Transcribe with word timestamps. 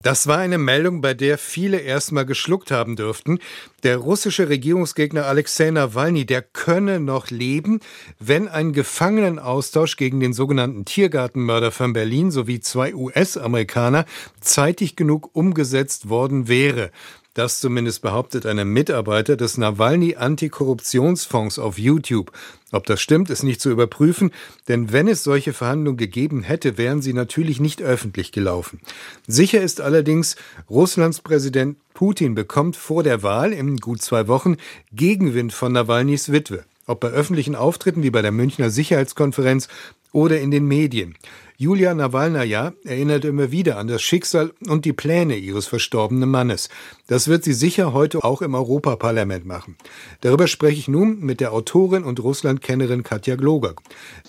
Das 0.00 0.28
war 0.28 0.38
eine 0.38 0.58
Meldung, 0.58 1.00
bei 1.00 1.12
der 1.12 1.38
viele 1.38 1.78
erstmal 1.78 2.24
geschluckt 2.24 2.70
haben 2.70 2.94
dürften. 2.94 3.40
Der 3.84 3.98
russische 3.98 4.48
Regierungsgegner 4.48 5.26
Alexei 5.26 5.70
Nawalny, 5.70 6.26
der 6.26 6.42
könne 6.42 6.98
noch 6.98 7.30
leben, 7.30 7.78
wenn 8.18 8.48
ein 8.48 8.72
Gefangenenaustausch 8.72 9.96
gegen 9.96 10.18
den 10.18 10.32
sogenannten 10.32 10.84
Tiergartenmörder 10.84 11.70
von 11.70 11.92
Berlin 11.92 12.32
sowie 12.32 12.58
zwei 12.58 12.92
US-Amerikaner 12.92 14.04
zeitig 14.40 14.96
genug 14.96 15.30
umgesetzt 15.32 16.08
worden 16.08 16.48
wäre. 16.48 16.90
Das 17.34 17.60
zumindest 17.60 18.02
behauptet 18.02 18.46
eine 18.46 18.64
Mitarbeiter 18.64 19.36
des 19.36 19.58
Nawalny 19.58 20.16
Antikorruptionsfonds 20.16 21.60
auf 21.60 21.78
YouTube. 21.78 22.32
Ob 22.72 22.84
das 22.86 23.00
stimmt, 23.00 23.30
ist 23.30 23.44
nicht 23.44 23.60
zu 23.60 23.70
überprüfen, 23.70 24.32
denn 24.66 24.92
wenn 24.92 25.06
es 25.06 25.22
solche 25.22 25.52
Verhandlungen 25.52 25.98
gegeben 25.98 26.42
hätte, 26.42 26.78
wären 26.78 27.00
sie 27.00 27.12
natürlich 27.12 27.60
nicht 27.60 27.80
öffentlich 27.80 28.32
gelaufen. 28.32 28.80
Sicher 29.28 29.60
ist 29.60 29.80
allerdings, 29.80 30.34
Russlands 30.68 31.20
Präsident 31.20 31.76
Putin 31.98 32.36
bekommt 32.36 32.76
vor 32.76 33.02
der 33.02 33.24
Wahl 33.24 33.52
in 33.52 33.78
gut 33.78 34.00
zwei 34.02 34.28
Wochen 34.28 34.56
Gegenwind 34.92 35.52
von 35.52 35.72
Nawalnys 35.72 36.30
Witwe. 36.30 36.62
Ob 36.86 37.00
bei 37.00 37.08
öffentlichen 37.08 37.56
Auftritten 37.56 38.04
wie 38.04 38.10
bei 38.12 38.22
der 38.22 38.30
Münchner 38.30 38.70
Sicherheitskonferenz 38.70 39.66
oder 40.12 40.38
in 40.38 40.52
den 40.52 40.64
Medien. 40.64 41.16
Julia 41.56 41.92
Nawalnaja 41.94 42.72
erinnert 42.84 43.24
immer 43.24 43.50
wieder 43.50 43.78
an 43.78 43.88
das 43.88 44.00
Schicksal 44.00 44.52
und 44.68 44.84
die 44.84 44.92
Pläne 44.92 45.34
ihres 45.34 45.66
verstorbenen 45.66 46.30
Mannes. 46.30 46.68
Das 47.08 47.26
wird 47.26 47.42
sie 47.42 47.52
sicher 47.52 47.92
heute 47.92 48.22
auch 48.22 48.42
im 48.42 48.54
Europaparlament 48.54 49.44
machen. 49.44 49.76
Darüber 50.20 50.46
spreche 50.46 50.78
ich 50.78 50.86
nun 50.86 51.18
mit 51.18 51.40
der 51.40 51.52
Autorin 51.52 52.04
und 52.04 52.22
Russlandkennerin 52.22 53.02
Katja 53.02 53.34
Gloger. 53.34 53.74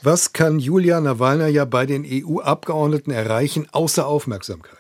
Was 0.02 0.34
kann 0.34 0.58
Julia 0.58 1.00
Nawalnaja 1.00 1.66
bei 1.66 1.86
den 1.86 2.04
EU-Abgeordneten 2.04 3.12
erreichen, 3.12 3.67
außer 3.72 4.08
Aufmerksamkeit? 4.08 4.80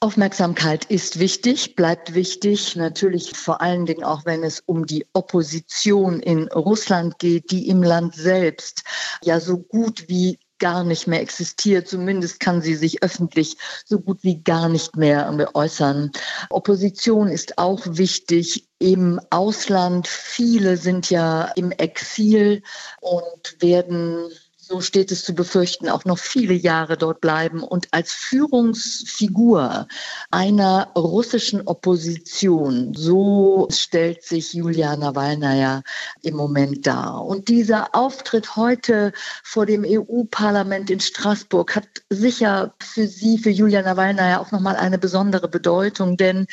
Aufmerksamkeit 0.00 0.84
ist 0.86 1.18
wichtig, 1.18 1.74
bleibt 1.76 2.14
wichtig, 2.14 2.76
natürlich 2.76 3.36
vor 3.36 3.60
allen 3.60 3.86
Dingen 3.86 4.04
auch, 4.04 4.24
wenn 4.24 4.42
es 4.44 4.62
um 4.66 4.86
die 4.86 5.06
Opposition 5.12 6.20
in 6.20 6.48
Russland 6.48 7.18
geht, 7.18 7.50
die 7.50 7.68
im 7.68 7.82
Land 7.82 8.14
selbst 8.14 8.84
ja 9.22 9.40
so 9.40 9.58
gut 9.58 10.08
wie 10.08 10.38
gar 10.58 10.84
nicht 10.84 11.06
mehr 11.06 11.20
existiert. 11.20 11.88
Zumindest 11.88 12.40
kann 12.40 12.62
sie 12.62 12.74
sich 12.74 13.02
öffentlich 13.02 13.56
so 13.84 14.00
gut 14.00 14.18
wie 14.22 14.42
gar 14.42 14.68
nicht 14.68 14.96
mehr 14.96 15.50
äußern. 15.54 16.12
Opposition 16.50 17.28
ist 17.28 17.58
auch 17.58 17.80
wichtig 17.84 18.68
im 18.78 19.20
Ausland. 19.30 20.08
Viele 20.08 20.76
sind 20.76 21.10
ja 21.10 21.52
im 21.56 21.72
Exil 21.72 22.62
und 23.00 23.56
werden 23.60 24.30
so 24.68 24.80
steht 24.80 25.12
es 25.12 25.22
zu 25.22 25.32
befürchten, 25.32 25.88
auch 25.88 26.04
noch 26.04 26.18
viele 26.18 26.54
Jahre 26.54 26.96
dort 26.96 27.20
bleiben 27.20 27.62
und 27.62 27.86
als 27.92 28.12
Führungsfigur 28.12 29.86
einer 30.32 30.88
russischen 30.96 31.62
Opposition, 31.68 32.92
so 32.92 33.68
stellt 33.70 34.24
sich 34.24 34.54
Julia 34.54 34.96
Nawalnaja 34.96 35.82
im 36.22 36.34
Moment 36.34 36.84
dar. 36.84 37.24
Und 37.24 37.46
dieser 37.48 37.94
Auftritt 37.94 38.56
heute 38.56 39.12
vor 39.44 39.66
dem 39.66 39.84
EU-Parlament 39.86 40.90
in 40.90 40.98
Straßburg 40.98 41.76
hat 41.76 41.86
sicher 42.10 42.74
für 42.82 43.06
sie, 43.06 43.38
für 43.38 43.50
Julia 43.50 43.82
Nawalnaja 43.82 44.40
auch 44.40 44.50
nochmal 44.50 44.74
eine 44.74 44.98
besondere 44.98 45.46
Bedeutung, 45.46 46.16
denn 46.16 46.48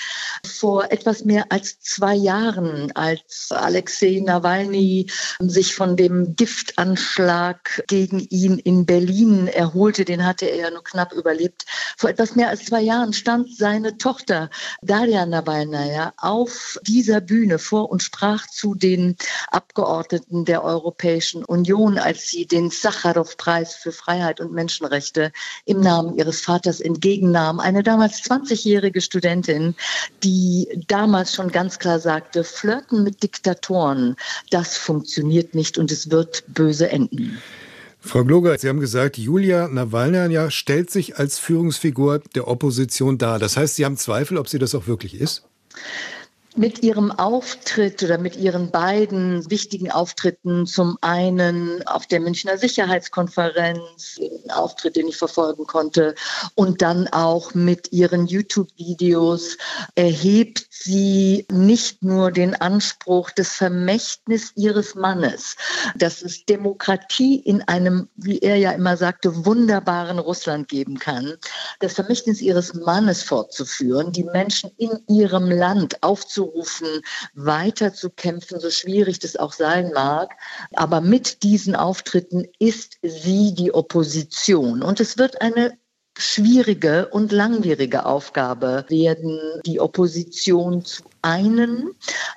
vor 0.45 0.91
etwas 0.91 1.25
mehr 1.25 1.45
als 1.49 1.79
zwei 1.79 2.13
Jahren, 2.13 2.91
als 2.93 3.51
Alexei 3.51 4.21
Nawalny 4.23 5.09
sich 5.39 5.73
von 5.73 5.97
dem 5.97 6.35
Giftanschlag 6.35 7.83
gegen 7.87 8.02
gegen 8.03 8.19
ihn 8.29 8.59
in 8.59 8.85
Berlin 8.85 9.47
erholte. 9.47 10.03
Den 10.03 10.25
hatte 10.25 10.45
er 10.45 10.57
ja 10.57 10.69
nur 10.71 10.83
knapp 10.83 11.13
überlebt. 11.13 11.65
Vor 11.97 12.09
etwas 12.09 12.35
mehr 12.35 12.49
als 12.49 12.65
zwei 12.65 12.81
Jahren 12.81 13.13
stand 13.13 13.55
seine 13.55 13.97
Tochter 13.97 14.49
Daria 14.81 15.25
Nawalnaja 15.25 16.13
auf 16.17 16.77
dieser 16.85 17.21
Bühne 17.21 17.59
vor 17.59 17.89
und 17.89 18.03
sprach 18.03 18.47
zu 18.47 18.75
den 18.75 19.15
Abgeordneten 19.47 20.43
der 20.43 20.65
Europäischen 20.65 21.45
Union, 21.45 21.97
als 21.97 22.27
sie 22.27 22.45
den 22.45 22.71
Sacharow-Preis 22.71 23.75
für 23.75 23.93
Freiheit 23.93 24.41
und 24.41 24.51
Menschenrechte 24.51 25.31
im 25.63 25.79
Namen 25.79 26.17
ihres 26.17 26.41
Vaters 26.41 26.81
entgegennahm. 26.81 27.61
Eine 27.61 27.83
damals 27.83 28.21
20-jährige 28.23 28.99
Studentin, 28.99 29.75
die 30.23 30.67
damals 30.87 31.33
schon 31.33 31.51
ganz 31.51 31.79
klar 31.79 31.99
sagte, 31.99 32.43
Flirten 32.43 33.03
mit 33.03 33.23
Diktatoren, 33.23 34.17
das 34.49 34.75
funktioniert 34.75 35.55
nicht 35.55 35.77
und 35.77 35.89
es 35.89 36.11
wird 36.11 36.43
böse 36.47 36.89
enden. 36.89 37.41
Frau 38.05 38.25
Gloger, 38.25 38.57
Sie 38.57 38.67
haben 38.67 38.81
gesagt, 38.81 39.17
Julia 39.17 39.69
Nawalny 39.69 40.51
stellt 40.51 40.91
sich 40.91 41.17
als 41.17 41.39
Führungsfigur 41.39 42.19
der 42.35 42.49
Opposition 42.49 43.17
dar. 43.17 43.39
Das 43.39 43.55
heißt, 43.55 43.75
Sie 43.75 43.85
haben 43.85 43.95
Zweifel, 43.95 44.37
ob 44.37 44.49
sie 44.49 44.59
das 44.59 44.75
auch 44.75 44.87
wirklich 44.87 45.19
ist? 45.19 45.47
Mit 46.55 46.83
ihrem 46.83 47.11
Auftritt 47.11 48.03
oder 48.03 48.17
mit 48.17 48.35
ihren 48.35 48.69
beiden 48.69 49.49
wichtigen 49.49 49.91
Auftritten, 49.91 50.65
zum 50.67 50.97
einen 51.01 51.85
auf 51.87 52.05
der 52.05 52.19
Münchner 52.19 52.57
Sicherheitskonferenz, 52.57 54.19
einen 54.19 54.51
Auftritt, 54.51 54.95
den 54.95 55.07
ich 55.07 55.17
verfolgen 55.17 55.65
konnte, 55.65 56.15
und 56.55 56.81
dann 56.81 57.07
auch 57.07 57.53
mit 57.53 57.91
ihren 57.91 58.27
YouTube-Videos, 58.27 59.57
erhebt 59.95 60.67
sie 60.69 61.47
nicht 61.51 62.03
nur 62.03 62.31
den 62.31 62.55
Anspruch 62.55 63.31
des 63.31 63.53
Vermächtnis 63.53 64.51
ihres 64.55 64.95
Mannes, 64.95 65.55
dass 65.95 66.21
es 66.21 66.45
Demokratie 66.45 67.37
in 67.37 67.61
einem, 67.63 68.09
wie 68.15 68.39
er 68.39 68.57
ja 68.57 68.71
immer 68.71 68.97
sagte, 68.97 69.45
wunderbaren 69.45 70.19
Russland 70.19 70.67
geben 70.67 70.99
kann, 70.99 71.33
das 71.79 71.93
Vermächtnis 71.93 72.41
ihres 72.41 72.73
Mannes 72.73 73.23
fortzuführen, 73.23 74.11
die 74.11 74.25
Menschen 74.25 74.71
in 74.77 74.91
ihrem 75.07 75.49
Land 75.49 76.01
aufzunehmen, 76.03 76.42
aufzurufen, 76.43 77.01
weiterzukämpfen, 77.33 78.59
so 78.59 78.69
schwierig 78.69 79.19
das 79.19 79.35
auch 79.35 79.53
sein 79.53 79.91
mag. 79.93 80.31
Aber 80.73 81.01
mit 81.01 81.43
diesen 81.43 81.75
Auftritten 81.75 82.47
ist 82.59 82.97
sie 83.01 83.53
die 83.53 83.73
Opposition. 83.73 84.83
Und 84.83 84.99
es 84.99 85.17
wird 85.17 85.41
eine 85.41 85.77
schwierige 86.17 87.07
und 87.07 87.31
langwierige 87.31 88.05
Aufgabe 88.05 88.85
werden, 88.87 89.39
die 89.65 89.79
Opposition 89.79 90.85
zu 90.85 91.03
einen 91.23 91.91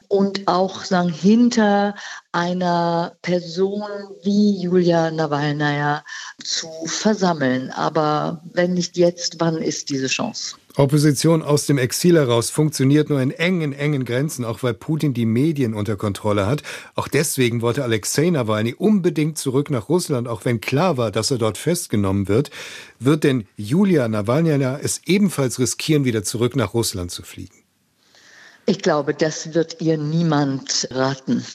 und 0.09 0.49
auch 0.49 0.85
sagen, 0.85 1.11
hinter 1.11 1.95
einer 2.33 3.17
Person 3.23 3.83
wie 4.23 4.61
Julia 4.61 5.11
Nawalnaja 5.11 6.05
zu 6.43 6.69
versammeln. 6.87 7.71
Aber 7.71 8.43
wenn 8.53 8.75
nicht 8.75 8.97
jetzt, 8.97 9.37
wann 9.39 9.57
ist 9.57 9.91
diese 9.91 10.07
Chance? 10.07 10.57
Opposition 10.77 11.41
aus 11.41 11.65
dem 11.65 11.79
Exil 11.79 12.17
heraus 12.17 12.51
funktioniert 12.51 13.09
nur 13.09 13.23
in 13.23 13.31
engen, 13.31 13.73
engen 13.73 14.05
Grenzen, 14.05 14.45
auch 14.45 14.63
weil 14.63 14.75
Putin 14.75 15.15
die 15.15 15.25
Medien 15.25 15.73
unter 15.73 15.97
Kontrolle 15.97 16.47
hat. 16.47 16.63
Auch 16.95 17.09
deswegen 17.09 17.63
wollte 17.63 17.83
Alexei 17.83 18.29
Nawalny 18.29 18.75
unbedingt 18.75 19.39
zurück 19.39 19.71
nach 19.71 19.89
Russland, 19.89 20.29
auch 20.29 20.45
wenn 20.45 20.61
klar 20.61 20.99
war, 20.99 21.11
dass 21.11 21.31
er 21.31 21.39
dort 21.39 21.57
festgenommen 21.57 22.29
wird. 22.29 22.51
Wird 23.01 23.25
denn 23.25 23.47
Julia 23.57 24.07
Nawalny 24.07 24.51
es 24.83 25.01
ebenfalls 25.07 25.59
riskieren, 25.59 26.05
wieder 26.05 26.25
zurück 26.25 26.57
nach 26.57 26.75
Russland 26.75 27.11
zu 27.11 27.23
fliegen? 27.23 27.66
Ich 28.69 28.83
glaube, 28.83 29.15
das 29.15 29.55
wird 29.55 29.81
ihr 29.81 29.97
niemand 29.97 30.89
raten. 30.91 31.47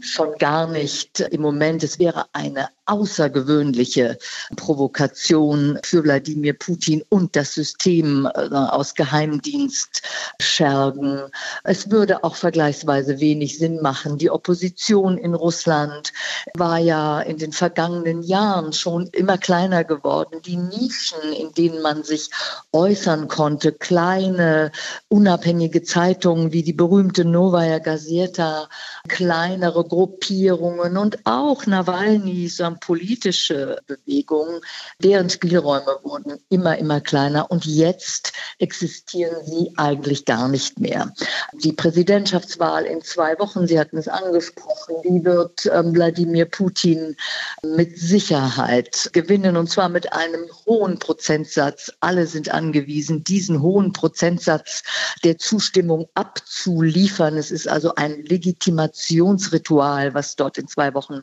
Schon 0.00 0.34
gar 0.38 0.68
nicht 0.68 1.20
im 1.20 1.42
Moment. 1.42 1.82
Es 1.82 1.98
wäre 1.98 2.26
eine 2.32 2.68
außergewöhnliche 2.86 4.16
Provokation 4.56 5.78
für 5.84 6.02
Wladimir 6.04 6.54
Putin 6.54 7.02
und 7.08 7.34
das 7.36 7.54
System 7.54 8.28
äh, 8.34 8.48
aus 8.54 8.94
Geheimdienstschergen. 8.94 11.22
Es 11.64 11.90
würde 11.90 12.22
auch 12.24 12.36
vergleichsweise 12.36 13.20
wenig 13.20 13.58
Sinn 13.58 13.82
machen. 13.82 14.16
Die 14.18 14.30
Opposition 14.30 15.18
in 15.18 15.34
Russland 15.34 16.12
war 16.54 16.78
ja 16.78 17.20
in 17.20 17.36
den 17.38 17.52
vergangenen 17.52 18.22
Jahren 18.22 18.72
schon 18.72 19.08
immer 19.08 19.36
kleiner 19.36 19.82
geworden. 19.84 20.40
Die 20.46 20.56
Nischen, 20.56 21.32
in 21.32 21.52
denen 21.54 21.82
man 21.82 22.04
sich 22.04 22.30
äußern 22.72 23.26
konnte, 23.28 23.72
kleine, 23.72 24.70
unabhängige 25.08 25.82
Zeitungen 25.82 26.52
wie 26.52 26.62
die 26.62 26.72
berühmte 26.72 27.24
Novaya 27.24 27.80
Gazeta, 27.80 28.68
kleinere 29.08 29.87
Gruppierungen 29.88 30.96
und 30.96 31.18
auch 31.24 31.66
Nawalny, 31.66 32.48
so 32.48 32.68
politische 32.80 33.78
Bewegungen, 33.86 34.60
deren 35.02 35.30
Spielräume 35.30 35.98
wurden 36.02 36.38
immer, 36.50 36.76
immer 36.78 37.00
kleiner 37.00 37.50
und 37.50 37.64
jetzt 37.64 38.32
existieren 38.58 39.36
sie 39.46 39.72
eigentlich 39.76 40.24
gar 40.24 40.48
nicht 40.48 40.78
mehr. 40.78 41.12
Die 41.54 41.72
Präsidentschaftswahl 41.72 42.84
in 42.84 43.02
zwei 43.02 43.38
Wochen, 43.38 43.66
Sie 43.66 43.78
hatten 43.78 43.96
es 43.96 44.08
angesprochen, 44.08 44.96
die 45.04 45.24
wird 45.24 45.66
ähm, 45.72 45.94
Wladimir 45.94 46.44
Putin 46.44 47.16
mit 47.62 47.98
Sicherheit 47.98 49.10
gewinnen 49.12 49.56
und 49.56 49.70
zwar 49.70 49.88
mit 49.88 50.12
einem 50.12 50.44
hohen 50.66 50.98
Prozentsatz. 50.98 51.92
Alle 52.00 52.26
sind 52.26 52.52
angewiesen, 52.52 53.24
diesen 53.24 53.62
hohen 53.62 53.92
Prozentsatz 53.92 54.82
der 55.24 55.38
Zustimmung 55.38 56.08
abzuliefern. 56.14 57.36
Es 57.36 57.50
ist 57.50 57.68
also 57.68 57.94
ein 57.94 58.22
Legitimationsritual 58.24 59.77
Ritual, 59.78 60.14
was 60.14 60.36
dort 60.36 60.58
in 60.58 60.66
zwei 60.66 60.92
Wochen 60.94 61.22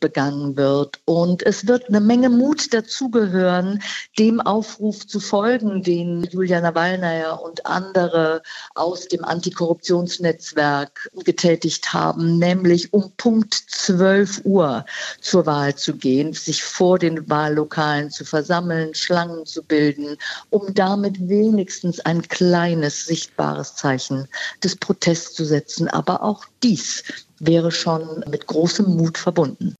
begangen 0.00 0.56
wird. 0.56 1.00
Und 1.04 1.42
es 1.44 1.66
wird 1.66 1.88
eine 1.88 2.00
Menge 2.00 2.28
Mut 2.28 2.72
dazugehören, 2.72 3.82
dem 4.18 4.40
Aufruf 4.40 5.06
zu 5.06 5.20
folgen, 5.20 5.82
den 5.82 6.24
Julia 6.24 6.60
Nawalnaja 6.60 7.32
und 7.32 7.64
andere 7.66 8.42
aus 8.74 9.08
dem 9.08 9.24
Antikorruptionsnetzwerk 9.24 11.08
getätigt 11.24 11.92
haben, 11.92 12.38
nämlich 12.38 12.92
um 12.92 13.10
Punkt 13.16 13.54
12 13.54 14.42
Uhr 14.44 14.84
zur 15.20 15.46
Wahl 15.46 15.74
zu 15.74 15.96
gehen, 15.96 16.32
sich 16.32 16.62
vor 16.62 16.98
den 16.98 17.28
Wahllokalen 17.28 18.10
zu 18.10 18.24
versammeln, 18.24 18.94
Schlangen 18.94 19.46
zu 19.46 19.62
bilden, 19.62 20.16
um 20.50 20.74
damit 20.74 21.28
wenigstens 21.28 22.00
ein 22.00 22.22
kleines 22.22 23.06
sichtbares 23.06 23.74
Zeichen 23.76 24.28
des 24.62 24.76
Protests 24.76 25.34
zu 25.34 25.44
setzen. 25.44 25.88
Aber 25.88 26.22
auch 26.22 26.44
dies 26.62 27.04
wäre 27.40 27.70
schon 27.70 28.24
mit 28.30 28.46
großem 28.46 28.96
Mut 28.96 29.18
verbunden. 29.18 29.74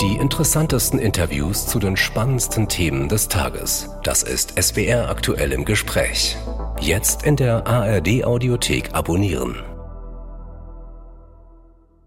Die 0.00 0.16
interessantesten 0.16 0.98
Interviews 0.98 1.66
zu 1.66 1.78
den 1.78 1.96
spannendsten 1.96 2.68
Themen 2.68 3.08
des 3.08 3.28
Tages. 3.28 3.90
Das 4.02 4.22
ist 4.22 4.54
SWR 4.60 5.10
aktuell 5.10 5.52
im 5.52 5.66
Gespräch. 5.66 6.38
Jetzt 6.80 7.24
in 7.24 7.36
der 7.36 7.66
ARD 7.66 8.24
Audiothek 8.24 8.94
abonnieren. 8.94 9.62